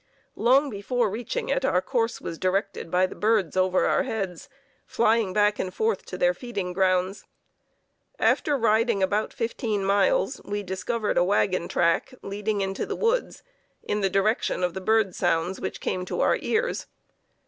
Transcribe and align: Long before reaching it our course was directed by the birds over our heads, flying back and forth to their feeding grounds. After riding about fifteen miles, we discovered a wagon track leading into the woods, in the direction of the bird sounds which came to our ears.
Long 0.35 0.71
before 0.71 1.11
reaching 1.11 1.49
it 1.49 1.63
our 1.63 1.79
course 1.79 2.19
was 2.19 2.39
directed 2.39 2.89
by 2.89 3.05
the 3.05 3.13
birds 3.13 3.55
over 3.55 3.85
our 3.85 4.01
heads, 4.01 4.49
flying 4.87 5.31
back 5.31 5.59
and 5.59 5.71
forth 5.71 6.07
to 6.07 6.17
their 6.17 6.33
feeding 6.33 6.73
grounds. 6.73 7.25
After 8.17 8.57
riding 8.57 9.03
about 9.03 9.31
fifteen 9.31 9.85
miles, 9.85 10.41
we 10.43 10.63
discovered 10.63 11.19
a 11.19 11.23
wagon 11.23 11.67
track 11.67 12.15
leading 12.23 12.61
into 12.61 12.87
the 12.87 12.95
woods, 12.95 13.43
in 13.83 14.01
the 14.01 14.09
direction 14.09 14.63
of 14.63 14.73
the 14.73 14.81
bird 14.81 15.13
sounds 15.13 15.61
which 15.61 15.79
came 15.79 16.03
to 16.05 16.19
our 16.21 16.39
ears. 16.41 16.87